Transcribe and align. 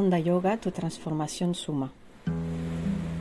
Onda 0.00 0.18
Yoga, 0.18 0.56
tu 0.56 0.70
transformación 0.70 1.54
suma. 1.54 1.92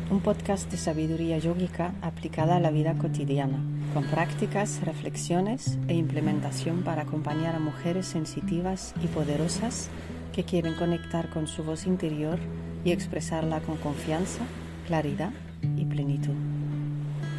Un 0.10 0.22
podcast 0.22 0.72
de 0.72 0.78
sabiduría 0.78 1.38
yógica 1.38 1.94
aplicada 2.02 2.56
a 2.56 2.62
la 2.62 2.72
vida 2.72 2.98
cotidiana, 2.98 3.60
con 3.94 4.06
prácticas, 4.06 4.80
reflexiones 4.86 5.78
e 5.90 5.94
implementación 5.96 6.84
para 6.84 7.02
acompañar 7.02 7.54
a 7.54 7.60
mujeres 7.60 8.06
sensitivas 8.08 8.94
y 9.04 9.08
poderosas 9.08 9.90
que 10.32 10.46
quieren 10.46 10.74
conectar 10.76 11.30
con 11.30 11.48
su 11.48 11.66
voz 11.66 11.86
interior 11.86 12.40
y 12.86 12.94
expresarla 12.94 13.60
con 13.60 13.76
confianza, 13.76 14.46
claridad 14.88 15.34
y 15.76 15.84
plenitud. 15.84 16.36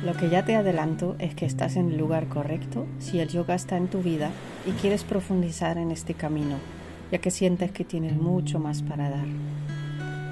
Lo 0.05 0.13
que 0.19 0.29
ya 0.29 0.45
te 0.45 0.55
adelanto 0.55 1.17
es 1.19 1.35
que 1.35 1.47
estás 1.47 1.77
en 1.77 1.93
el 1.93 1.97
lugar 1.97 2.29
correcto 2.29 2.85
si 2.99 3.21
el 3.21 3.31
yoga 3.31 3.55
está 3.55 3.79
en 3.79 3.89
tu 3.89 4.03
vida 4.03 4.33
y 4.67 4.73
quieres 4.73 5.03
profundizar 5.03 5.79
en 5.79 5.93
este 5.93 6.13
camino, 6.13 6.57
ya 7.11 7.19
que 7.19 7.31
sientes 7.31 7.73
que 7.73 7.85
tienes 7.85 8.17
mucho 8.17 8.59
más 8.59 8.83
para 8.83 9.11
dar. 9.11 9.27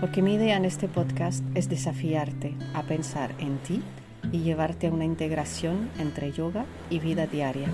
Porque 0.01 0.23
mi 0.23 0.35
idea 0.35 0.57
en 0.57 0.65
este 0.65 0.89
podcast 0.89 1.45
es 1.55 1.69
desafiarte 1.69 2.55
a 2.75 2.83
pensar 2.83 3.35
en 3.39 3.59
ti 3.59 3.83
y 4.31 4.41
llevarte 4.41 4.87
a 4.87 4.93
una 4.93 5.05
integración 5.05 5.91
entre 5.99 6.33
yoga 6.33 6.65
y 6.91 6.99
vida 7.01 7.27
diaria. 7.27 7.69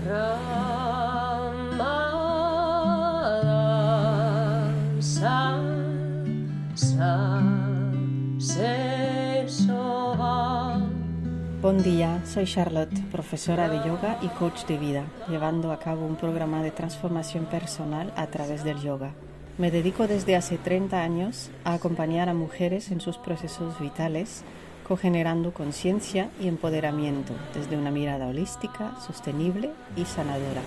Buen 11.65 11.81
día, 11.81 12.21
soy 12.25 12.45
Charlotte, 12.45 12.95
profesora 13.11 13.67
de 13.67 13.77
yoga 13.77 14.19
y 14.21 14.27
coach 14.27 14.65
de 14.67 14.77
vida, 14.77 15.03
llevando 15.27 15.71
a 15.71 15.79
cabo 15.79 16.05
un 16.05 16.15
programa 16.15 16.61
de 16.61 16.69
transformación 16.69 17.45
personal 17.45 18.13
a 18.15 18.27
través 18.27 18.63
del 18.63 18.79
yoga. 18.81 19.13
Me 19.57 19.71
dedico 19.71 20.05
desde 20.05 20.35
hace 20.35 20.59
30 20.59 21.01
años 21.01 21.49
a 21.63 21.73
acompañar 21.73 22.29
a 22.29 22.35
mujeres 22.35 22.91
en 22.91 23.01
sus 23.01 23.17
procesos 23.17 23.79
vitales, 23.79 24.43
cogenerando 24.87 25.55
conciencia 25.55 26.29
y 26.39 26.49
empoderamiento 26.49 27.33
desde 27.55 27.77
una 27.77 27.89
mirada 27.89 28.27
holística, 28.27 28.93
sostenible 29.01 29.71
y 29.95 30.05
sanadora. 30.05 30.61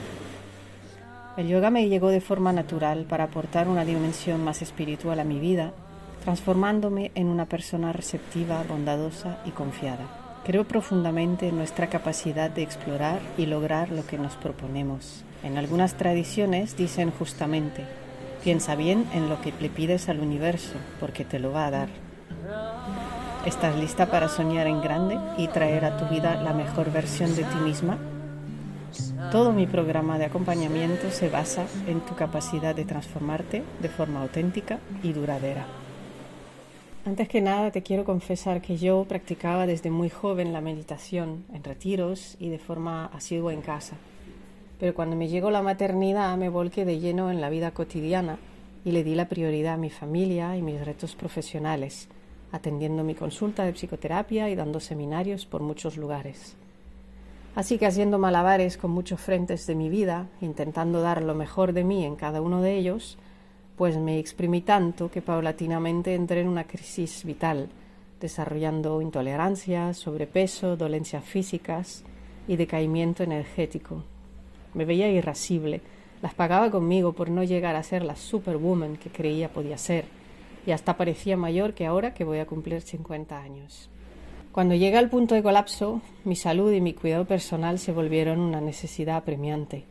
El 1.36 1.46
yoga 1.46 1.70
me 1.70 1.88
llegó 1.88 2.08
de 2.08 2.20
forma 2.20 2.52
natural 2.52 3.04
para 3.04 3.22
aportar 3.22 3.68
una 3.68 3.84
dimensión 3.84 4.42
más 4.42 4.62
espiritual 4.62 5.20
a 5.20 5.24
mi 5.24 5.38
vida, 5.38 5.72
transformándome 6.24 7.12
en 7.14 7.28
una 7.28 7.46
persona 7.46 7.92
receptiva, 7.92 8.64
bondadosa 8.68 9.38
y 9.44 9.50
confiada. 9.52 10.27
Creo 10.48 10.64
profundamente 10.64 11.46
en 11.46 11.58
nuestra 11.58 11.88
capacidad 11.88 12.48
de 12.48 12.62
explorar 12.62 13.20
y 13.36 13.44
lograr 13.44 13.90
lo 13.90 14.06
que 14.06 14.16
nos 14.16 14.34
proponemos. 14.36 15.22
En 15.42 15.58
algunas 15.58 15.98
tradiciones 15.98 16.74
dicen 16.74 17.10
justamente, 17.10 17.84
piensa 18.42 18.74
bien 18.74 19.04
en 19.12 19.28
lo 19.28 19.42
que 19.42 19.52
le 19.60 19.68
pides 19.68 20.08
al 20.08 20.20
universo, 20.20 20.72
porque 21.00 21.26
te 21.26 21.38
lo 21.38 21.52
va 21.52 21.66
a 21.66 21.70
dar. 21.70 21.88
¿Estás 23.44 23.76
lista 23.76 24.06
para 24.06 24.30
soñar 24.30 24.66
en 24.68 24.80
grande 24.80 25.18
y 25.36 25.48
traer 25.48 25.84
a 25.84 25.98
tu 25.98 26.06
vida 26.06 26.42
la 26.42 26.54
mejor 26.54 26.90
versión 26.90 27.36
de 27.36 27.44
ti 27.44 27.56
misma? 27.62 27.98
Todo 29.30 29.52
mi 29.52 29.66
programa 29.66 30.16
de 30.16 30.24
acompañamiento 30.24 31.10
se 31.10 31.28
basa 31.28 31.66
en 31.86 32.00
tu 32.00 32.14
capacidad 32.14 32.74
de 32.74 32.86
transformarte 32.86 33.64
de 33.82 33.88
forma 33.90 34.22
auténtica 34.22 34.78
y 35.02 35.12
duradera. 35.12 35.66
Antes 37.08 37.26
que 37.26 37.40
nada 37.40 37.70
te 37.70 37.82
quiero 37.82 38.04
confesar 38.04 38.60
que 38.60 38.76
yo 38.76 39.06
practicaba 39.08 39.66
desde 39.66 39.90
muy 39.90 40.10
joven 40.10 40.52
la 40.52 40.60
meditación 40.60 41.46
en 41.54 41.64
retiros 41.64 42.36
y 42.38 42.50
de 42.50 42.58
forma 42.58 43.06
asidua 43.06 43.54
en 43.54 43.62
casa. 43.62 43.96
Pero 44.78 44.92
cuando 44.92 45.16
me 45.16 45.26
llegó 45.26 45.50
la 45.50 45.62
maternidad 45.62 46.36
me 46.36 46.50
volqué 46.50 46.84
de 46.84 47.00
lleno 47.00 47.30
en 47.30 47.40
la 47.40 47.48
vida 47.48 47.70
cotidiana 47.70 48.38
y 48.84 48.92
le 48.92 49.04
di 49.04 49.14
la 49.14 49.26
prioridad 49.26 49.72
a 49.72 49.78
mi 49.78 49.88
familia 49.88 50.54
y 50.58 50.60
mis 50.60 50.84
retos 50.84 51.16
profesionales, 51.16 52.08
atendiendo 52.52 53.04
mi 53.04 53.14
consulta 53.14 53.64
de 53.64 53.72
psicoterapia 53.72 54.50
y 54.50 54.54
dando 54.54 54.78
seminarios 54.78 55.46
por 55.46 55.62
muchos 55.62 55.96
lugares. 55.96 56.56
Así 57.54 57.78
que 57.78 57.86
haciendo 57.86 58.18
malabares 58.18 58.76
con 58.76 58.90
muchos 58.90 59.18
frentes 59.18 59.66
de 59.66 59.74
mi 59.74 59.88
vida, 59.88 60.26
intentando 60.42 61.00
dar 61.00 61.22
lo 61.22 61.34
mejor 61.34 61.72
de 61.72 61.84
mí 61.84 62.04
en 62.04 62.16
cada 62.16 62.42
uno 62.42 62.60
de 62.60 62.76
ellos, 62.76 63.16
pues 63.78 63.96
me 63.96 64.18
exprimí 64.18 64.60
tanto 64.60 65.08
que 65.08 65.22
paulatinamente 65.22 66.16
entré 66.16 66.40
en 66.40 66.48
una 66.48 66.64
crisis 66.64 67.24
vital, 67.24 67.68
desarrollando 68.20 69.00
intolerancia, 69.00 69.94
sobrepeso, 69.94 70.76
dolencias 70.76 71.24
físicas 71.24 72.02
y 72.48 72.56
decaimiento 72.56 73.22
energético. 73.22 74.02
Me 74.74 74.84
veía 74.84 75.08
irascible, 75.08 75.80
las 76.20 76.34
pagaba 76.34 76.72
conmigo 76.72 77.12
por 77.12 77.30
no 77.30 77.44
llegar 77.44 77.76
a 77.76 77.82
ser 77.84 78.04
la 78.04 78.16
superwoman 78.16 78.96
que 78.96 79.10
creía 79.10 79.52
podía 79.52 79.78
ser, 79.78 80.06
y 80.66 80.72
hasta 80.72 80.96
parecía 80.96 81.36
mayor 81.36 81.74
que 81.74 81.86
ahora 81.86 82.14
que 82.14 82.24
voy 82.24 82.40
a 82.40 82.46
cumplir 82.46 82.82
50 82.82 83.40
años. 83.40 83.88
Cuando 84.50 84.74
llegué 84.74 84.98
al 84.98 85.08
punto 85.08 85.36
de 85.36 85.42
colapso, 85.44 86.00
mi 86.24 86.34
salud 86.34 86.72
y 86.72 86.80
mi 86.80 86.94
cuidado 86.94 87.26
personal 87.26 87.78
se 87.78 87.92
volvieron 87.92 88.40
una 88.40 88.60
necesidad 88.60 89.18
apremiante. 89.18 89.84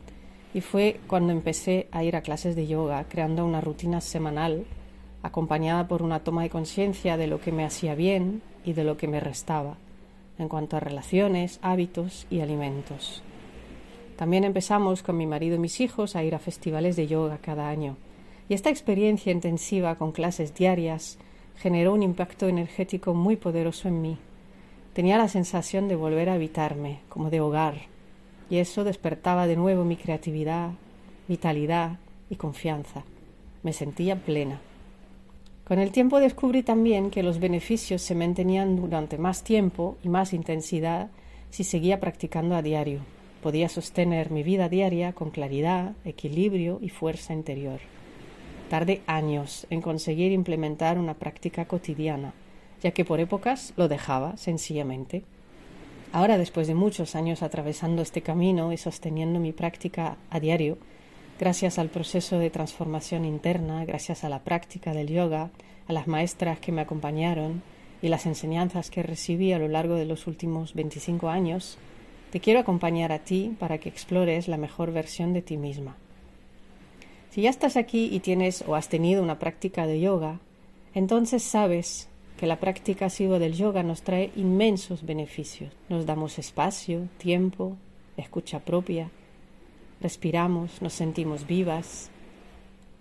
Y 0.53 0.62
fue 0.62 1.00
cuando 1.08 1.31
empecé 1.34 1.88
a 1.91 2.03
ir 2.03 2.16
a 2.16 2.22
clases 2.22 2.56
de 2.56 2.68
yoga, 2.68 3.06
creando 3.09 3.46
una 3.46 3.62
rutina 3.62 4.02
semanal, 4.02 4.66
acompañada 5.24 5.88
por 5.88 6.02
una 6.02 6.24
toma 6.24 6.44
de 6.44 6.50
conciencia 6.50 7.18
de 7.18 7.28
lo 7.28 7.41
que 7.41 7.52
me 7.52 7.66
hacía 7.66 7.96
bien 7.96 8.41
y 8.66 8.74
de 8.74 8.84
lo 8.84 8.97
que 8.97 9.07
me 9.07 9.19
restaba, 9.19 9.78
en 10.38 10.47
cuanto 10.47 10.78
a 10.78 10.80
relaciones, 10.80 11.59
hábitos 11.62 12.28
y 12.30 12.40
alimentos. 12.40 13.22
También 14.16 14.44
empezamos 14.44 15.03
con 15.03 15.16
mi 15.16 15.28
marido 15.28 15.56
y 15.56 15.59
mis 15.59 15.80
hijos 15.80 16.16
a 16.16 16.24
ir 16.24 16.34
a 16.34 16.40
festivales 16.40 16.96
de 16.96 17.07
yoga 17.07 17.38
cada 17.40 17.69
año. 17.69 17.97
Y 18.50 18.56
esta 18.56 18.69
experiencia 18.69 19.31
intensiva 19.31 19.96
con 19.96 20.12
clases 20.12 20.56
diarias 20.56 21.19
generó 21.57 21.94
un 21.94 22.02
impacto 22.02 22.47
energético 22.47 23.13
muy 23.13 23.36
poderoso 23.36 23.88
en 23.88 24.02
mí. 24.02 24.18
Tenía 24.94 25.18
la 25.18 25.28
sensación 25.28 25.88
de 25.88 25.96
volver 25.96 26.30
a 26.30 26.34
habitarme, 26.34 27.02
como 27.09 27.30
de 27.30 27.41
hogar, 27.41 27.75
y 28.50 28.58
eso 28.58 28.84
despertaba 28.84 29.47
de 29.47 29.56
nuevo 29.56 29.84
mi 29.84 29.97
creatividad, 29.97 30.72
vitalidad 31.28 31.97
y 32.30 32.35
confianza. 32.35 33.03
Me 33.63 33.74
sentía 33.74 34.16
plena. 34.16 34.62
Con 35.66 35.80
el 35.80 35.91
tiempo 35.91 36.19
descubrí 36.19 36.63
también 36.63 37.09
que 37.09 37.24
los 37.24 37.40
beneficios 37.40 38.02
se 38.02 38.16
mantenían 38.16 38.78
durante 38.78 39.18
más 39.18 39.44
tiempo 39.44 39.97
y 40.02 40.09
más 40.09 40.34
intensidad 40.34 41.09
si 41.50 41.63
seguía 41.66 42.00
practicando 42.00 42.56
a 42.56 42.62
diario. 42.62 43.02
Podía 43.41 43.68
sostener 43.68 44.31
mi 44.31 44.44
vida 44.44 44.69
diaria 44.69 45.13
con 45.13 45.30
claridad, 45.30 45.94
equilibrio 46.06 46.80
y 46.81 46.90
fuerza 46.90 47.34
interior. 47.34 47.80
Tardé 48.69 49.02
años 49.07 49.68
en 49.69 49.81
conseguir 49.81 50.31
implementar 50.31 50.97
una 50.97 51.13
práctica 51.13 51.66
cotidiana, 51.66 52.34
ya 52.81 52.91
que 52.91 53.06
por 53.06 53.19
épocas 53.19 53.74
lo 53.78 53.88
dejaba 53.88 54.38
sencillamente. 54.38 55.24
Ahora, 56.13 56.38
después 56.38 56.68
de 56.68 56.73
muchos 56.73 57.16
años 57.16 57.44
atravesando 57.44 58.01
este 58.01 58.22
camino 58.22 58.72
y 58.72 58.78
sosteniendo 58.78 59.40
mi 59.40 59.51
práctica 59.51 60.18
a 60.29 60.40
diario, 60.40 60.78
gracias 61.40 61.78
al 61.78 61.90
proceso 61.90 62.40
de 62.40 62.50
transformación 62.50 63.25
interna, 63.25 63.84
gracias 63.85 64.23
a 64.23 64.29
la 64.29 64.40
práctica 64.40 64.94
del 64.94 65.09
yoga, 65.09 65.51
a 65.88 65.94
las 65.94 66.07
maestras 66.07 66.59
que 66.59 66.72
me 66.72 66.81
acompañaron 66.81 67.62
y 68.01 68.07
las 68.07 68.25
enseñanzas 68.25 68.90
que 68.90 69.03
recibí 69.03 69.51
a 69.53 69.59
lo 69.59 69.68
largo 69.68 69.95
de 69.95 70.06
los 70.06 70.28
últimos 70.28 70.73
25 70.73 71.29
años, 71.29 71.78
te 72.31 72.39
quiero 72.39 72.59
acompañar 72.59 73.12
a 73.12 73.19
ti 73.19 73.56
para 73.59 73.78
que 73.78 73.89
explores 73.89 74.47
la 74.47 74.57
mejor 74.57 74.91
versión 74.91 75.34
de 75.34 75.41
ti 75.41 75.57
misma. 75.57 75.95
Si 77.31 77.41
ya 77.41 77.50
estás 77.50 77.78
aquí 77.78 78.09
y 78.12 78.19
tienes 78.19 78.63
o 78.66 78.75
has 78.75 78.89
tenido 78.89 79.22
una 79.22 79.39
práctica 79.39 79.85
de 79.85 80.00
yoga, 80.00 80.39
entonces 80.94 81.44
sabes 81.44 82.07
que 82.38 82.48
la 82.48 82.59
práctica 82.59 83.08
asidua 83.08 83.40
del 83.40 83.53
yoga 83.53 83.81
nos 83.84 84.03
trae 84.03 84.31
inmensos 84.36 85.03
beneficios. 85.03 85.74
Nos 85.90 86.06
damos 86.06 86.38
espacio, 86.38 87.09
tiempo, 87.18 87.78
escucha 88.16 88.59
propia, 88.59 89.09
respiramos, 90.00 90.81
nos 90.81 90.94
sentimos 90.94 91.48
vivas, 91.48 92.12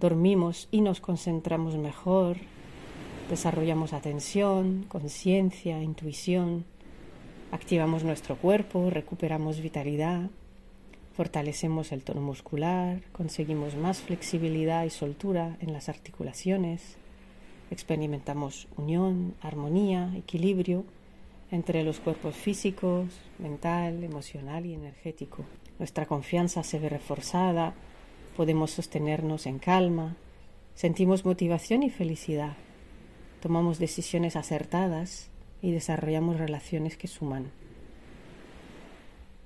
dormimos 0.01 0.69
y 0.71 0.81
nos 0.81 1.01
concentramos 1.01 1.77
mejor, 1.77 2.39
desarrollamos 3.29 3.93
atención, 3.93 4.87
conciencia, 4.88 5.82
intuición, 5.82 6.65
activamos 7.53 8.05
nuestro 8.05 8.37
cuerpo, 8.37 8.89
recuperamos 8.89 9.61
vitalidad, 9.61 10.31
fortalecemos 11.15 11.93
el 11.93 12.03
tono 12.03 12.23
muscular, 12.23 13.03
conseguimos 13.12 13.75
más 13.75 14.00
flexibilidad 14.00 14.85
y 14.85 14.91
soltura 14.91 15.56
en 15.61 15.75
las 15.75 15.89
articulaciones, 15.89 16.97
experimentamos 17.71 18.69
unión, 18.77 19.35
armonía, 19.41 20.13
equilibrio 20.17 20.85
entre 21.51 21.83
los 21.85 22.01
cuerpos 22.01 22.35
físicos, 22.35 23.07
mental, 23.39 24.03
emocional 24.03 24.67
y 24.67 24.75
energético. 24.75 25.45
Nuestra 25.79 26.07
confianza 26.07 26.63
se 26.63 26.79
ve 26.79 26.89
reforzada, 26.89 27.75
podemos 28.37 28.71
sostenernos 28.71 29.47
en 29.47 29.59
calma, 29.59 30.17
sentimos 30.75 31.25
motivación 31.25 31.83
y 31.83 31.91
felicidad, 31.91 32.57
tomamos 33.41 33.79
decisiones 33.79 34.37
acertadas 34.37 35.31
y 35.63 35.73
desarrollamos 35.73 36.39
relaciones 36.39 36.97
que 36.97 37.09
suman. 37.09 37.51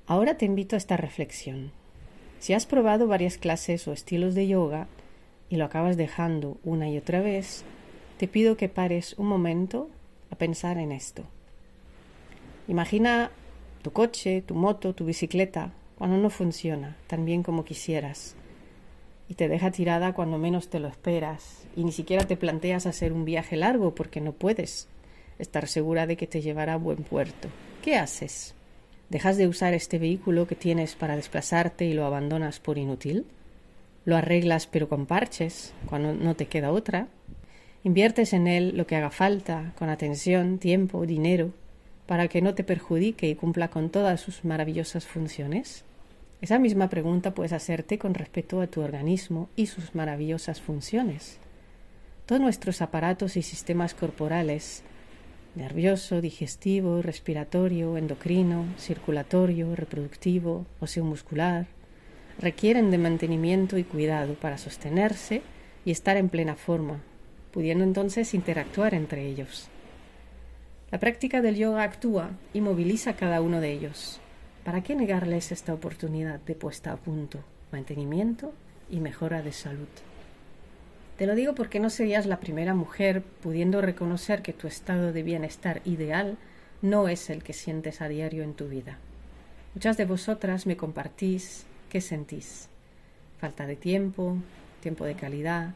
Ahora 0.06 0.36
te 0.36 0.44
invito 0.44 0.74
a 0.74 0.78
esta 0.78 0.96
reflexión. 0.96 1.70
Si 2.40 2.52
has 2.52 2.66
probado 2.66 3.06
varias 3.06 3.38
clases 3.38 3.86
o 3.86 3.92
estilos 3.92 4.34
de 4.34 4.48
yoga 4.48 4.88
y 5.48 5.56
lo 5.56 5.64
acabas 5.64 5.96
dejando 5.96 6.58
una 6.64 6.88
y 6.88 6.96
otra 6.96 7.20
vez, 7.20 7.64
te 8.20 8.28
pido 8.28 8.58
que 8.58 8.68
pares 8.68 9.14
un 9.16 9.28
momento 9.28 9.88
a 10.30 10.36
pensar 10.36 10.76
en 10.76 10.92
esto. 10.92 11.22
Imagina 12.68 13.30
tu 13.80 13.92
coche, 13.92 14.42
tu 14.42 14.54
moto, 14.54 14.94
tu 14.94 15.06
bicicleta, 15.06 15.72
cuando 15.96 16.18
no 16.18 16.28
funciona 16.28 16.98
tan 17.06 17.24
bien 17.24 17.42
como 17.42 17.64
quisieras 17.64 18.34
y 19.26 19.36
te 19.36 19.48
deja 19.48 19.70
tirada 19.70 20.12
cuando 20.12 20.36
menos 20.36 20.68
te 20.68 20.80
lo 20.80 20.88
esperas 20.88 21.64
y 21.74 21.82
ni 21.82 21.92
siquiera 21.92 22.26
te 22.26 22.36
planteas 22.36 22.84
hacer 22.84 23.14
un 23.14 23.24
viaje 23.24 23.56
largo 23.56 23.94
porque 23.94 24.20
no 24.20 24.32
puedes 24.32 24.86
estar 25.38 25.66
segura 25.66 26.06
de 26.06 26.18
que 26.18 26.26
te 26.26 26.42
llevará 26.42 26.74
a 26.74 26.76
buen 26.76 26.98
puerto. 26.98 27.48
¿Qué 27.82 27.96
haces? 27.96 28.54
¿Dejas 29.08 29.38
de 29.38 29.48
usar 29.48 29.72
este 29.72 29.98
vehículo 29.98 30.46
que 30.46 30.56
tienes 30.56 30.94
para 30.94 31.16
desplazarte 31.16 31.86
y 31.86 31.94
lo 31.94 32.04
abandonas 32.04 32.60
por 32.60 32.76
inútil? 32.76 33.24
¿Lo 34.04 34.14
arreglas 34.14 34.66
pero 34.66 34.90
con 34.90 35.06
parches 35.06 35.72
cuando 35.86 36.12
no 36.12 36.36
te 36.36 36.48
queda 36.48 36.70
otra? 36.70 37.08
¿Inviertes 37.82 38.34
en 38.34 38.46
él 38.46 38.76
lo 38.76 38.86
que 38.86 38.96
haga 38.96 39.10
falta, 39.10 39.72
con 39.78 39.88
atención, 39.88 40.58
tiempo, 40.58 41.06
dinero, 41.06 41.52
para 42.06 42.28
que 42.28 42.42
no 42.42 42.54
te 42.54 42.62
perjudique 42.62 43.28
y 43.28 43.34
cumpla 43.34 43.68
con 43.68 43.88
todas 43.88 44.20
sus 44.20 44.44
maravillosas 44.44 45.06
funciones? 45.06 45.84
Esa 46.42 46.58
misma 46.58 46.90
pregunta 46.90 47.32
puedes 47.32 47.52
hacerte 47.52 47.98
con 47.98 48.12
respecto 48.12 48.60
a 48.60 48.66
tu 48.66 48.82
organismo 48.82 49.48
y 49.56 49.66
sus 49.66 49.94
maravillosas 49.94 50.60
funciones. 50.60 51.38
Todos 52.26 52.40
nuestros 52.40 52.82
aparatos 52.82 53.36
y 53.36 53.42
sistemas 53.42 53.94
corporales 53.94 54.82
nervioso, 55.54 56.20
digestivo, 56.20 57.02
respiratorio, 57.02 57.96
endocrino, 57.96 58.66
circulatorio, 58.78 59.74
reproductivo, 59.74 60.66
muscular, 61.02 61.66
requieren 62.38 62.90
de 62.90 62.98
mantenimiento 62.98 63.78
y 63.78 63.84
cuidado 63.84 64.34
para 64.34 64.58
sostenerse 64.58 65.42
y 65.84 65.90
estar 65.90 66.16
en 66.16 66.28
plena 66.28 66.54
forma, 66.54 67.02
pudiendo 67.52 67.84
entonces 67.84 68.34
interactuar 68.34 68.94
entre 68.94 69.26
ellos. 69.26 69.68
La 70.90 70.98
práctica 70.98 71.40
del 71.40 71.56
yoga 71.56 71.84
actúa 71.84 72.30
y 72.52 72.60
moviliza 72.60 73.14
cada 73.14 73.40
uno 73.40 73.60
de 73.60 73.72
ellos. 73.72 74.20
¿Para 74.64 74.82
qué 74.82 74.94
negarles 74.94 75.52
esta 75.52 75.72
oportunidad 75.72 76.40
de 76.40 76.54
puesta 76.54 76.92
a 76.92 76.96
punto, 76.96 77.38
mantenimiento 77.72 78.52
y 78.90 79.00
mejora 79.00 79.42
de 79.42 79.52
salud? 79.52 79.88
Te 81.16 81.26
lo 81.26 81.34
digo 81.34 81.54
porque 81.54 81.80
no 81.80 81.90
serías 81.90 82.26
la 82.26 82.40
primera 82.40 82.74
mujer 82.74 83.22
pudiendo 83.22 83.80
reconocer 83.80 84.42
que 84.42 84.52
tu 84.52 84.66
estado 84.66 85.12
de 85.12 85.22
bienestar 85.22 85.82
ideal 85.84 86.38
no 86.82 87.08
es 87.08 87.30
el 87.30 87.42
que 87.42 87.52
sientes 87.52 88.00
a 88.00 88.08
diario 88.08 88.42
en 88.42 88.54
tu 88.54 88.68
vida. 88.68 88.98
Muchas 89.74 89.96
de 89.96 90.06
vosotras 90.06 90.66
me 90.66 90.76
compartís 90.76 91.66
qué 91.88 92.00
sentís. 92.00 92.68
Falta 93.38 93.66
de 93.66 93.76
tiempo, 93.76 94.36
tiempo 94.80 95.04
de 95.04 95.14
calidad, 95.14 95.74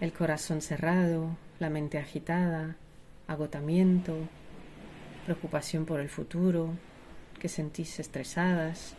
el 0.00 0.12
corazón 0.12 0.62
cerrado, 0.62 1.36
la 1.58 1.70
mente 1.70 1.98
agitada, 1.98 2.76
agotamiento, 3.26 4.16
preocupación 5.24 5.86
por 5.86 5.98
el 5.98 6.08
futuro, 6.08 6.70
que 7.40 7.48
sentís 7.48 7.98
estresadas, 7.98 8.94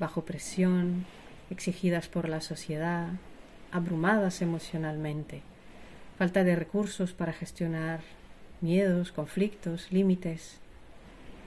bajo 0.00 0.24
presión, 0.24 1.06
exigidas 1.50 2.08
por 2.08 2.28
la 2.28 2.40
sociedad, 2.40 3.10
abrumadas 3.70 4.42
emocionalmente, 4.42 5.42
falta 6.18 6.42
de 6.42 6.56
recursos 6.56 7.12
para 7.12 7.32
gestionar 7.32 8.00
miedos, 8.60 9.12
conflictos, 9.12 9.92
límites, 9.92 10.58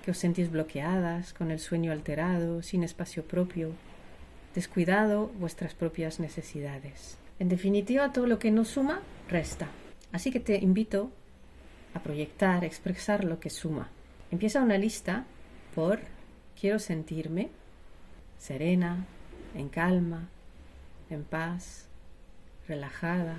que 0.05 0.11
os 0.11 0.17
sentís 0.17 0.49
bloqueadas, 0.49 1.33
con 1.33 1.51
el 1.51 1.59
sueño 1.59 1.91
alterado, 1.91 2.61
sin 2.61 2.83
espacio 2.83 3.23
propio, 3.25 3.71
descuidado 4.55 5.27
vuestras 5.39 5.73
propias 5.73 6.21
necesidades. 6.21 7.17
En 7.39 7.49
definitiva, 7.49 8.11
todo 8.11 8.27
lo 8.27 8.39
que 8.39 8.51
no 8.51 8.65
suma, 8.65 9.01
resta. 9.29 9.67
Así 10.11 10.31
que 10.31 10.39
te 10.39 10.57
invito 10.57 11.11
a 11.93 11.99
proyectar, 11.99 12.63
expresar 12.63 13.23
lo 13.23 13.39
que 13.39 13.49
suma. 13.49 13.89
Empieza 14.31 14.61
una 14.61 14.77
lista 14.77 15.25
por 15.75 15.99
quiero 16.59 16.79
sentirme 16.79 17.49
serena, 18.37 19.05
en 19.55 19.69
calma, 19.69 20.27
en 21.09 21.23
paz, 21.23 21.87
relajada, 22.67 23.37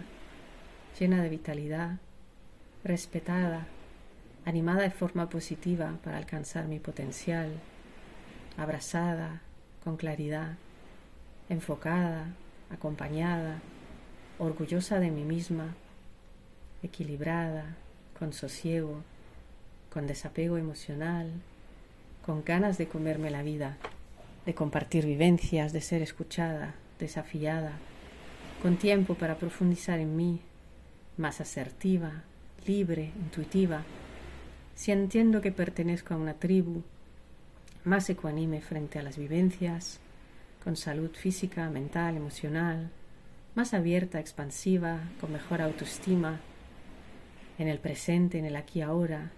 llena 0.98 1.22
de 1.22 1.28
vitalidad, 1.28 1.98
respetada, 2.82 3.66
animada 4.44 4.82
de 4.82 4.90
forma 4.90 5.28
positiva 5.28 5.98
para 6.02 6.18
alcanzar 6.18 6.66
mi 6.68 6.78
potencial, 6.78 7.52
abrazada, 8.56 9.40
con 9.82 9.96
claridad, 9.96 10.56
enfocada, 11.48 12.34
acompañada, 12.70 13.60
orgullosa 14.38 15.00
de 15.00 15.10
mí 15.10 15.24
misma, 15.24 15.74
equilibrada, 16.82 17.76
con 18.18 18.32
sosiego, 18.32 19.02
con 19.92 20.06
desapego 20.06 20.58
emocional, 20.58 21.30
con 22.24 22.44
ganas 22.44 22.78
de 22.78 22.88
comerme 22.88 23.30
la 23.30 23.42
vida, 23.42 23.76
de 24.46 24.54
compartir 24.54 25.06
vivencias, 25.06 25.72
de 25.72 25.80
ser 25.80 26.02
escuchada, 26.02 26.74
desafiada, 26.98 27.72
con 28.62 28.76
tiempo 28.76 29.14
para 29.14 29.36
profundizar 29.36 29.98
en 29.98 30.16
mí, 30.16 30.40
más 31.16 31.40
asertiva, 31.40 32.24
libre, 32.66 33.12
intuitiva, 33.16 33.82
si 34.74 34.90
entiendo 34.90 35.40
que 35.40 35.52
pertenezco 35.52 36.14
a 36.14 36.16
una 36.16 36.34
tribu, 36.34 36.82
más 37.84 38.08
ecuánime 38.10 38.60
frente 38.60 38.98
a 38.98 39.02
las 39.02 39.16
vivencias, 39.16 40.00
con 40.64 40.76
salud 40.76 41.10
física, 41.12 41.68
mental, 41.68 42.16
emocional, 42.16 42.90
más 43.54 43.74
abierta, 43.74 44.18
expansiva, 44.18 44.98
con 45.20 45.32
mejor 45.32 45.62
autoestima, 45.62 46.40
en 47.58 47.68
el 47.68 47.78
presente, 47.78 48.38
en 48.38 48.44
el 48.44 48.56
aquí 48.56 48.80
ahora, 48.80 49.30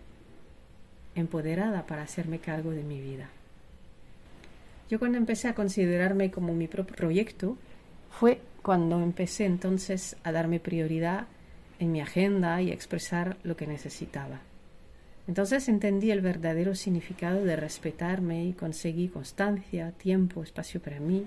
empoderada 1.14 1.86
para 1.86 2.02
hacerme 2.02 2.38
cargo 2.38 2.70
de 2.70 2.82
mi 2.82 3.00
vida. 3.00 3.28
Yo 4.88 4.98
cuando 4.98 5.18
empecé 5.18 5.48
a 5.48 5.54
considerarme 5.54 6.30
como 6.30 6.54
mi 6.54 6.68
propio 6.68 6.94
proyecto, 6.94 7.56
fue 8.10 8.40
cuando 8.62 9.02
empecé 9.02 9.44
entonces 9.44 10.16
a 10.24 10.32
darme 10.32 10.60
prioridad 10.60 11.26
en 11.78 11.92
mi 11.92 12.00
agenda 12.00 12.62
y 12.62 12.70
a 12.70 12.74
expresar 12.74 13.36
lo 13.42 13.56
que 13.56 13.66
necesitaba. 13.66 14.40
Entonces 15.28 15.68
entendí 15.68 16.10
el 16.10 16.20
verdadero 16.20 16.74
significado 16.74 17.44
de 17.44 17.56
respetarme 17.56 18.44
y 18.46 18.52
conseguí 18.52 19.08
constancia, 19.08 19.90
tiempo, 19.92 20.42
espacio 20.42 20.80
para 20.80 21.00
mí, 21.00 21.26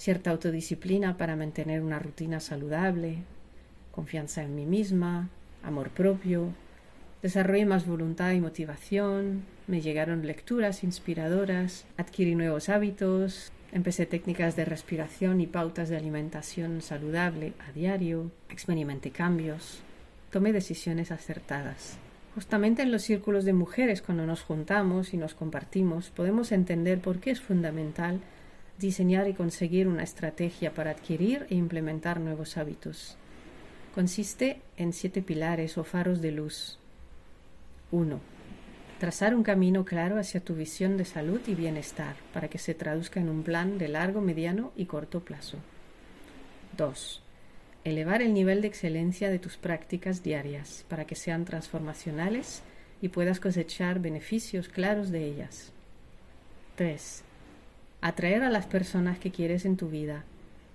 cierta 0.00 0.30
autodisciplina 0.30 1.18
para 1.18 1.36
mantener 1.36 1.82
una 1.82 1.98
rutina 1.98 2.40
saludable, 2.40 3.18
confianza 3.92 4.42
en 4.42 4.54
mí 4.54 4.64
misma, 4.64 5.28
amor 5.62 5.90
propio, 5.90 6.54
desarrollé 7.20 7.66
más 7.66 7.86
voluntad 7.86 8.32
y 8.32 8.40
motivación, 8.40 9.42
me 9.66 9.82
llegaron 9.82 10.26
lecturas 10.26 10.84
inspiradoras, 10.84 11.84
adquirí 11.98 12.34
nuevos 12.34 12.70
hábitos, 12.70 13.52
Empecé 13.72 14.04
técnicas 14.04 14.56
de 14.56 14.64
respiración 14.64 15.40
y 15.40 15.46
pautas 15.46 15.88
de 15.88 15.96
alimentación 15.96 16.82
saludable 16.82 17.52
a 17.60 17.70
diario, 17.70 18.32
experimenté 18.48 19.12
cambios, 19.12 19.80
tomé 20.32 20.52
decisiones 20.52 21.12
acertadas. 21.12 21.96
Justamente 22.34 22.82
en 22.82 22.90
los 22.90 23.02
círculos 23.02 23.44
de 23.44 23.52
mujeres, 23.52 24.02
cuando 24.02 24.26
nos 24.26 24.42
juntamos 24.42 25.14
y 25.14 25.18
nos 25.18 25.34
compartimos, 25.34 26.10
podemos 26.10 26.50
entender 26.50 27.00
por 27.00 27.20
qué 27.20 27.30
es 27.30 27.40
fundamental 27.40 28.20
diseñar 28.80 29.28
y 29.28 29.34
conseguir 29.34 29.86
una 29.86 30.02
estrategia 30.02 30.74
para 30.74 30.90
adquirir 30.90 31.46
e 31.50 31.54
implementar 31.54 32.18
nuevos 32.18 32.56
hábitos. 32.56 33.16
Consiste 33.94 34.60
en 34.76 34.92
siete 34.92 35.22
pilares 35.22 35.78
o 35.78 35.84
faros 35.84 36.20
de 36.20 36.32
luz. 36.32 36.78
1 37.90 38.20
Trazar 39.00 39.34
un 39.34 39.42
camino 39.42 39.86
claro 39.86 40.18
hacia 40.18 40.40
tu 40.40 40.54
visión 40.54 40.98
de 40.98 41.06
salud 41.06 41.40
y 41.46 41.54
bienestar 41.54 42.16
para 42.34 42.48
que 42.48 42.58
se 42.58 42.74
traduzca 42.74 43.18
en 43.18 43.30
un 43.30 43.42
plan 43.42 43.78
de 43.78 43.88
largo, 43.88 44.20
mediano 44.20 44.72
y 44.76 44.84
corto 44.84 45.20
plazo. 45.20 45.56
2. 46.76 47.22
Elevar 47.84 48.20
el 48.20 48.34
nivel 48.34 48.60
de 48.60 48.68
excelencia 48.68 49.30
de 49.30 49.38
tus 49.38 49.56
prácticas 49.56 50.22
diarias 50.22 50.84
para 50.88 51.06
que 51.06 51.14
sean 51.14 51.46
transformacionales 51.46 52.62
y 53.00 53.08
puedas 53.08 53.40
cosechar 53.40 54.00
beneficios 54.00 54.68
claros 54.68 55.10
de 55.10 55.24
ellas. 55.24 55.72
3. 56.76 57.24
Atraer 58.02 58.42
a 58.42 58.50
las 58.50 58.66
personas 58.66 59.18
que 59.18 59.30
quieres 59.30 59.64
en 59.64 59.76
tu 59.76 59.88
vida 59.88 60.24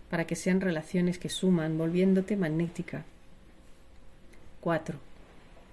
para 0.09 0.27
que 0.27 0.35
sean 0.35 0.61
relaciones 0.61 1.17
que 1.17 1.29
suman 1.29 1.77
volviéndote 1.77 2.37
magnética. 2.37 3.03
4 4.61 4.97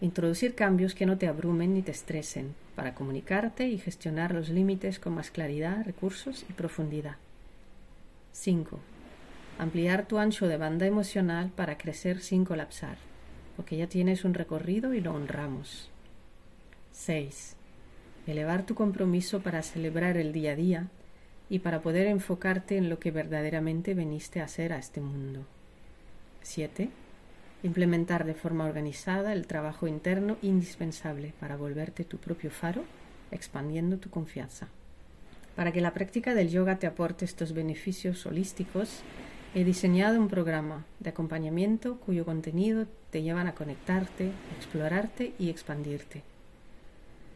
Introducir 0.01 0.55
cambios 0.55 0.95
que 0.95 1.07
no 1.07 1.17
te 1.17 1.29
abrumen 1.29 1.75
ni 1.75 1.83
te 1.83 1.93
estresen, 1.93 2.55
para 2.75 2.95
comunicarte 2.95 3.69
y 3.69 3.79
gestionar 3.79 4.35
los 4.35 4.49
límites 4.49 4.99
con 4.99 5.15
más 5.15 5.31
claridad, 5.31 5.85
recursos 5.85 6.45
y 6.49 6.53
profundidad. 6.55 7.17
5. 8.33 8.81
Ampliar 9.59 10.07
tu 10.07 10.19
ancho 10.19 10.49
de 10.49 10.57
banda 10.57 10.87
emocional 10.87 11.53
para 11.55 11.79
crecer 11.79 12.21
sin 12.21 12.45
colapsar, 12.45 12.97
porque 13.57 13.77
ya 13.77 13.87
tienes 13.87 14.25
un 14.25 14.35
recorrido 14.35 14.93
y 14.93 15.01
lo 15.01 15.15
honramos. 15.15 15.89
6. 16.91 17.55
Elevar 18.27 18.67
tu 18.67 18.75
compromiso 18.75 19.41
para 19.41 19.63
celebrar 19.63 20.17
el 20.17 20.33
día 20.33 20.53
a 20.53 20.57
día 20.57 20.89
y 21.53 21.59
para 21.59 21.83
poder 21.83 22.07
enfocarte 22.07 22.79
en 22.79 22.89
lo 22.89 22.99
que 22.99 23.11
verdaderamente 23.11 23.93
veniste 23.93 24.41
a 24.41 24.45
hacer 24.45 24.73
a 24.73 24.79
este 24.79 25.03
mundo. 25.03 25.45
7 26.41 26.89
Implementar 27.63 28.25
de 28.25 28.33
forma 28.33 28.65
organizada 28.65 29.35
el 29.35 29.47
trabajo 29.47 29.87
interno 29.87 30.39
indispensable 30.41 31.35
para 31.39 31.57
volverte 31.57 32.05
tu 32.05 32.17
propio 32.17 32.51
faro, 32.51 32.85
expandiendo 33.31 33.99
tu 33.99 34.09
confianza. 34.09 34.69
Para 35.55 35.73
que 35.73 35.83
la 35.83 35.93
práctica 35.93 36.35
del 36.35 36.49
yoga 36.49 36.79
te 36.79 36.87
aporte 36.87 37.27
estos 37.27 37.53
beneficios 37.53 38.25
holísticos, 38.25 39.03
he 39.55 39.63
diseñado 39.63 40.19
un 40.19 40.29
programa 40.29 40.87
de 41.01 41.11
acompañamiento 41.11 41.99
cuyo 41.99 42.25
contenido 42.25 42.87
te 43.11 43.21
llevan 43.21 43.47
a 43.47 43.55
conectarte, 43.55 44.31
explorarte 44.57 45.35
y 45.39 45.51
expandirte. 45.51 46.23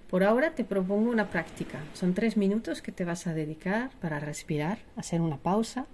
Por 0.09 0.23
ahora 0.23 0.55
te 0.55 0.65
propongo 0.65 1.11
una 1.11 1.31
práctica. 1.31 1.81
Son 1.93 2.15
tres 2.15 2.37
minutos 2.37 2.81
que 2.81 2.93
te 2.93 3.05
vas 3.05 3.27
a 3.27 3.35
dedicar 3.35 3.91
para 4.01 4.21
respirar, 4.21 4.79
hacer 4.95 5.21
una 5.21 5.37
pausa 5.37 5.87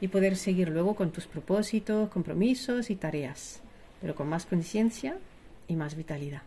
y 0.00 0.08
poder 0.08 0.36
seguir 0.36 0.68
luego 0.68 0.94
con 0.94 1.10
tus 1.10 1.26
propósitos, 1.26 2.10
compromisos 2.10 2.90
y 2.90 2.96
tareas, 2.96 3.60
pero 4.00 4.14
con 4.14 4.28
más 4.28 4.46
conciencia 4.46 5.18
y 5.66 5.74
más 5.74 5.96
vitalidad. 5.96 6.42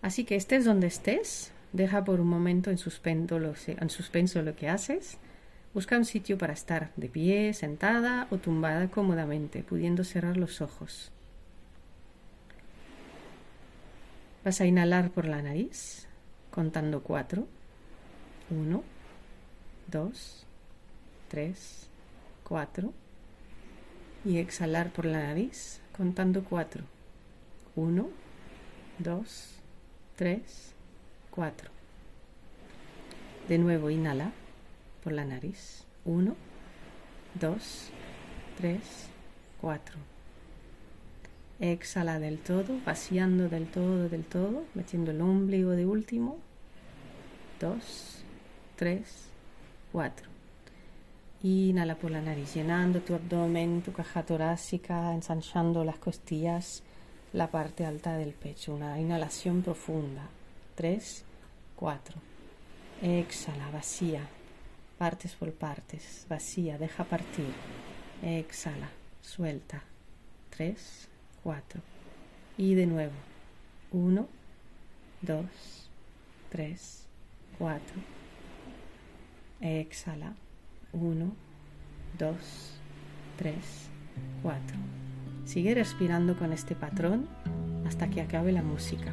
Así 0.00 0.24
que 0.24 0.36
estés 0.36 0.64
donde 0.64 0.86
estés, 0.86 1.52
deja 1.72 2.04
por 2.04 2.20
un 2.20 2.28
momento 2.28 2.70
en, 2.70 2.78
lo, 3.42 3.54
en 3.66 3.90
suspenso 3.90 4.42
lo 4.42 4.54
que 4.54 4.68
haces, 4.68 5.18
busca 5.74 5.98
un 5.98 6.04
sitio 6.04 6.38
para 6.38 6.52
estar 6.52 6.92
de 6.96 7.08
pie, 7.08 7.52
sentada 7.52 8.28
o 8.30 8.38
tumbada 8.38 8.88
cómodamente, 8.88 9.64
pudiendo 9.64 10.04
cerrar 10.04 10.36
los 10.36 10.60
ojos. 10.60 11.10
Vas 14.44 14.60
a 14.60 14.66
inhalar 14.66 15.10
por 15.10 15.26
la 15.26 15.40
nariz, 15.40 16.08
contando 16.50 17.00
cuatro. 17.04 17.46
Uno, 18.50 18.82
dos, 19.86 20.44
tres, 21.28 21.88
cuatro. 22.42 22.92
Y 24.24 24.38
exhalar 24.38 24.92
por 24.92 25.04
la 25.04 25.20
nariz, 25.20 25.80
contando 25.96 26.42
cuatro. 26.42 26.82
Uno, 27.76 28.08
dos, 28.98 29.54
tres, 30.16 30.72
cuatro. 31.30 31.70
De 33.48 33.58
nuevo, 33.58 33.90
inhala 33.90 34.32
por 35.04 35.12
la 35.12 35.24
nariz. 35.24 35.84
Uno, 36.04 36.34
dos, 37.38 37.90
tres, 38.56 39.06
cuatro. 39.60 40.11
Exhala 41.62 42.18
del 42.18 42.38
todo, 42.38 42.80
vaciando 42.84 43.48
del 43.48 43.68
todo, 43.68 44.08
del 44.08 44.24
todo, 44.24 44.64
metiendo 44.74 45.12
el 45.12 45.20
ombligo 45.20 45.70
de 45.70 45.86
último. 45.86 46.38
Dos, 47.60 48.24
tres, 48.74 49.28
cuatro. 49.92 50.26
Inhala 51.44 51.94
por 51.94 52.10
la 52.10 52.20
nariz, 52.20 52.52
llenando 52.54 52.98
tu 52.98 53.14
abdomen, 53.14 53.80
tu 53.82 53.92
caja 53.92 54.24
torácica, 54.24 55.14
ensanchando 55.14 55.84
las 55.84 55.98
costillas, 55.98 56.82
la 57.32 57.48
parte 57.48 57.86
alta 57.86 58.16
del 58.16 58.32
pecho. 58.32 58.74
Una 58.74 58.98
inhalación 59.00 59.62
profunda. 59.62 60.28
Tres, 60.74 61.24
cuatro. 61.76 62.16
Exhala, 63.00 63.70
vacía. 63.70 64.26
Partes 64.98 65.36
por 65.36 65.52
partes. 65.52 66.26
Vacía, 66.28 66.76
deja 66.76 67.04
partir. 67.04 67.54
Exhala, 68.20 68.90
suelta. 69.20 69.84
Tres, 70.50 71.08
4. 71.42 71.80
Y 72.56 72.74
de 72.74 72.86
nuevo. 72.86 73.12
1, 73.92 74.26
2, 75.22 75.44
3, 76.50 77.06
4. 77.58 77.82
Exhala. 79.60 80.34
1, 80.92 81.32
2, 82.18 82.36
3, 83.38 83.54
4. 84.42 84.76
Sigue 85.44 85.74
respirando 85.74 86.38
con 86.38 86.52
este 86.52 86.74
patrón 86.74 87.28
hasta 87.86 88.08
que 88.10 88.20
acabe 88.20 88.52
la 88.52 88.62
música. 88.62 89.12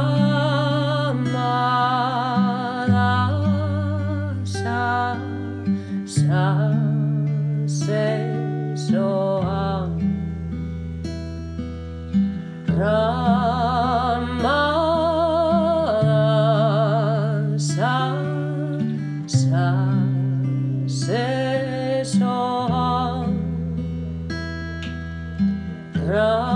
ra 26.11 26.50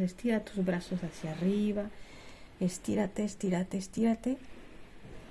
estira 0.00 0.40
tus 0.40 0.64
brazos 0.64 1.00
hacia 1.02 1.32
arriba, 1.32 1.90
estírate, 2.60 3.24
estírate, 3.24 3.76
estírate. 3.76 4.38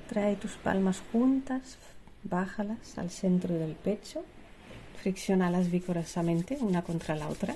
Trae 0.10 0.36
tus 0.36 0.54
palmas 0.54 1.01
juntas, 1.12 1.77
bájalas 2.24 2.98
al 2.98 3.10
centro 3.10 3.56
del 3.56 3.74
pecho, 3.75 4.24
friccionalas 5.01 5.70
vigorosamente 5.72 6.58
una 6.62 6.82
contra 6.82 7.16
la 7.16 7.27
otra 7.27 7.56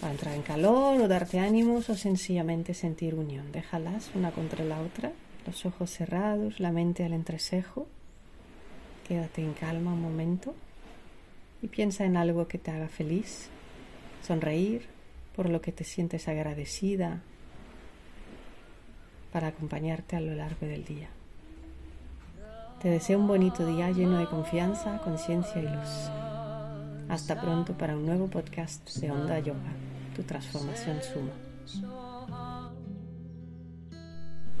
para 0.00 0.12
entrar 0.12 0.34
en 0.34 0.42
calor 0.42 1.00
o 1.00 1.08
darte 1.08 1.40
ánimos 1.40 1.90
o 1.90 1.96
sencillamente 1.96 2.74
sentir 2.74 3.14
unión. 3.14 3.50
Déjalas 3.52 4.10
una 4.14 4.30
contra 4.30 4.64
la 4.64 4.80
otra, 4.80 5.12
los 5.46 5.66
ojos 5.66 5.90
cerrados, 5.90 6.60
la 6.60 6.72
mente 6.72 7.04
al 7.04 7.12
entrecejo. 7.12 7.88
Quédate 9.06 9.42
en 9.42 9.54
calma 9.54 9.92
un 9.92 10.02
momento 10.02 10.54
y 11.62 11.68
piensa 11.68 12.04
en 12.04 12.16
algo 12.16 12.46
que 12.46 12.58
te 12.58 12.70
haga 12.70 12.88
feliz. 12.88 13.48
Sonreír, 14.22 14.86
por 15.34 15.48
lo 15.48 15.60
que 15.60 15.72
te 15.72 15.84
sientes 15.84 16.28
agradecida 16.28 17.20
para 19.32 19.48
acompañarte 19.48 20.16
a 20.16 20.20
lo 20.20 20.34
largo 20.34 20.66
del 20.66 20.84
día. 20.84 21.08
Te 22.80 22.88
deseo 22.88 23.18
un 23.18 23.26
bonito 23.26 23.66
día 23.66 23.90
lleno 23.90 24.18
de 24.18 24.26
confianza, 24.26 24.98
conciencia 24.98 25.60
y 25.60 25.64
luz. 25.64 26.10
Hasta 27.08 27.40
pronto 27.40 27.72
para 27.72 27.96
un 27.96 28.06
nuevo 28.06 28.28
podcast 28.28 28.96
de 28.98 29.10
Onda 29.10 29.38
Yoga, 29.40 29.72
tu 30.14 30.22
transformación 30.22 30.98
suma. 31.02 31.32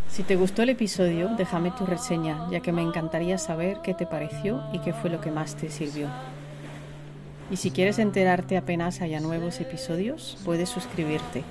Si 0.08 0.22
te 0.24 0.36
gustó 0.36 0.62
el 0.62 0.70
episodio, 0.70 1.28
déjame 1.36 1.70
tu 1.70 1.86
reseña, 1.86 2.48
ya 2.50 2.60
que 2.60 2.72
me 2.72 2.82
encantaría 2.82 3.38
saber 3.38 3.80
qué 3.82 3.94
te 3.94 4.06
pareció 4.06 4.64
y 4.72 4.80
qué 4.80 4.92
fue 4.92 5.10
lo 5.10 5.20
que 5.20 5.30
más 5.30 5.54
te 5.54 5.70
sirvió. 5.70 6.08
Y 7.50 7.56
si 7.56 7.70
quieres 7.70 7.98
enterarte 7.98 8.56
apenas 8.56 9.00
haya 9.00 9.20
nuevos 9.20 9.60
episodios, 9.60 10.36
puedes 10.44 10.68
suscribirte. 10.68 11.44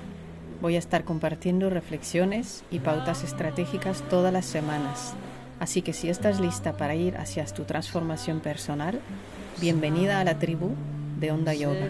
Voy 0.60 0.76
a 0.76 0.78
estar 0.78 1.04
compartiendo 1.04 1.70
reflexiones 1.70 2.64
y 2.70 2.78
pautas 2.78 3.24
estratégicas 3.24 4.02
todas 4.08 4.32
las 4.32 4.46
semanas. 4.46 5.14
Así 5.60 5.82
que 5.82 5.92
si 5.92 6.08
estás 6.08 6.40
lista 6.40 6.76
para 6.76 6.94
ir 6.94 7.16
hacia 7.16 7.44
tu 7.46 7.64
transformación 7.64 8.40
personal, 8.40 9.00
bienvenida 9.60 10.20
a 10.20 10.24
la 10.24 10.38
tribu 10.38 10.70
de 11.18 11.32
Onda 11.32 11.54
Yoga. 11.54 11.88